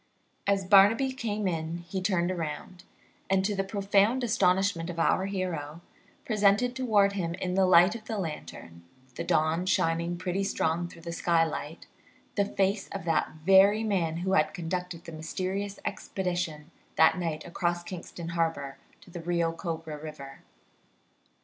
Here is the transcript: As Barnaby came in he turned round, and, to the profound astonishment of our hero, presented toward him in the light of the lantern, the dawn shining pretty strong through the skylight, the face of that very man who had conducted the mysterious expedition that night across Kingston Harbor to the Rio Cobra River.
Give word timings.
As 0.47 0.65
Barnaby 0.65 1.11
came 1.13 1.47
in 1.47 1.77
he 1.87 2.01
turned 2.01 2.35
round, 2.35 2.83
and, 3.29 3.45
to 3.45 3.55
the 3.55 3.63
profound 3.63 4.23
astonishment 4.23 4.89
of 4.89 4.97
our 4.97 5.27
hero, 5.27 5.81
presented 6.25 6.75
toward 6.75 7.13
him 7.13 7.35
in 7.35 7.53
the 7.53 7.67
light 7.67 7.93
of 7.93 8.05
the 8.05 8.17
lantern, 8.17 8.81
the 9.13 9.23
dawn 9.23 9.67
shining 9.67 10.17
pretty 10.17 10.43
strong 10.43 10.87
through 10.87 11.03
the 11.03 11.11
skylight, 11.11 11.85
the 12.33 12.45
face 12.45 12.89
of 12.89 13.05
that 13.05 13.29
very 13.45 13.83
man 13.83 14.17
who 14.25 14.33
had 14.33 14.55
conducted 14.55 15.03
the 15.03 15.11
mysterious 15.11 15.79
expedition 15.85 16.71
that 16.95 17.19
night 17.19 17.45
across 17.45 17.83
Kingston 17.83 18.29
Harbor 18.29 18.79
to 19.01 19.11
the 19.11 19.21
Rio 19.21 19.51
Cobra 19.51 20.01
River. 20.01 20.39